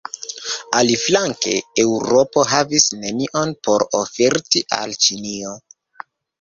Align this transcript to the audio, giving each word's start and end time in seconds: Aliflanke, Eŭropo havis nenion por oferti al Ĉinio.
Aliflanke, 0.77 1.53
Eŭropo 1.83 2.47
havis 2.53 2.89
nenion 3.03 3.55
por 3.69 3.87
oferti 4.03 4.67
al 4.81 4.99
Ĉinio. 5.07 5.57